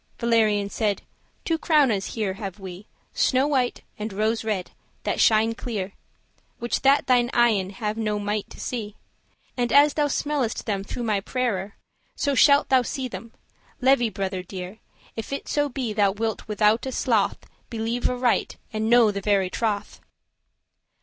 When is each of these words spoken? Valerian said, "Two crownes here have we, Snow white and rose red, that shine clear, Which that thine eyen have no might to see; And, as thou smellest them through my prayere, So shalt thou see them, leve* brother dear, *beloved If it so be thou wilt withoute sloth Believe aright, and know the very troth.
Valerian 0.19 0.67
said, 0.67 1.03
"Two 1.45 1.59
crownes 1.59 2.13
here 2.15 2.33
have 2.33 2.57
we, 2.57 2.87
Snow 3.13 3.45
white 3.45 3.83
and 3.99 4.11
rose 4.11 4.43
red, 4.43 4.71
that 5.03 5.21
shine 5.21 5.53
clear, 5.53 5.93
Which 6.57 6.81
that 6.81 7.05
thine 7.05 7.29
eyen 7.33 7.69
have 7.69 7.97
no 7.97 8.17
might 8.17 8.49
to 8.49 8.59
see; 8.59 8.95
And, 9.55 9.71
as 9.71 9.93
thou 9.93 10.07
smellest 10.07 10.65
them 10.65 10.83
through 10.83 11.03
my 11.03 11.19
prayere, 11.19 11.77
So 12.15 12.33
shalt 12.33 12.69
thou 12.69 12.81
see 12.81 13.07
them, 13.09 13.31
leve* 13.79 14.11
brother 14.11 14.41
dear, 14.41 14.79
*beloved 15.17 15.17
If 15.17 15.31
it 15.31 15.47
so 15.47 15.69
be 15.69 15.93
thou 15.93 16.13
wilt 16.13 16.47
withoute 16.47 16.91
sloth 16.91 17.37
Believe 17.69 18.09
aright, 18.09 18.57
and 18.73 18.89
know 18.89 19.11
the 19.11 19.21
very 19.21 19.51
troth. 19.51 19.99